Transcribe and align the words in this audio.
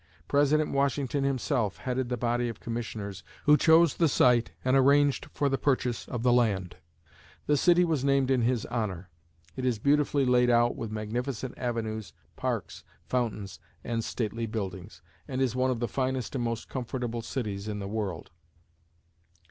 President 0.27 0.71
Washington 0.71 1.23
himself 1.23 1.77
headed 1.77 2.09
the 2.09 2.17
body 2.17 2.49
of 2.49 2.59
commissioners 2.59 3.21
who 3.43 3.55
chose 3.55 3.93
the 3.93 4.07
site 4.07 4.49
and 4.65 4.75
arranged 4.75 5.27
for 5.31 5.47
the 5.47 5.59
purchase 5.59 6.07
of 6.07 6.23
the 6.23 6.33
land. 6.33 6.77
The 7.45 7.55
city 7.55 7.85
was 7.85 8.03
named 8.03 8.31
in 8.31 8.41
his 8.41 8.65
honor. 8.65 9.11
It 9.55 9.63
is 9.63 9.77
beautifully 9.77 10.25
laid 10.25 10.49
out 10.49 10.75
with 10.75 10.89
magnificent 10.89 11.53
avenues, 11.55 12.13
parks, 12.35 12.83
fountains 13.05 13.59
and 13.83 14.03
stately 14.03 14.47
buildings, 14.47 15.03
and 15.27 15.39
is 15.39 15.55
one 15.55 15.69
of 15.69 15.79
the 15.79 15.87
finest 15.87 16.33
and 16.33 16.43
most 16.43 16.67
comfortable 16.67 17.21
cities 17.21 17.67
in 17.67 17.77
the 17.77 17.87
world. 17.87 18.31